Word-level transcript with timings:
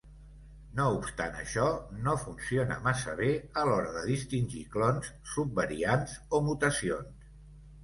No 0.77 0.85
obstant 0.93 1.35
això, 1.41 1.65
no 2.07 2.15
funciona 2.21 2.79
massa 2.87 3.13
bé 3.21 3.29
a 3.63 3.67
l'hora 3.69 3.93
de 3.99 4.03
distingir 4.13 4.65
clons, 4.79 5.13
subvariants 5.37 6.19
o 6.35 6.43
mutacions. 6.51 7.33